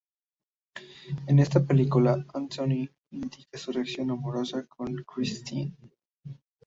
En 1.27 1.37
esta 1.37 1.63
película 1.63 2.25
"Antoine" 2.33 2.89
inicia 3.11 3.45
su 3.59 3.71
relación 3.71 4.09
amorosa 4.09 4.65
con 4.65 4.95
"Christine". 5.03 5.75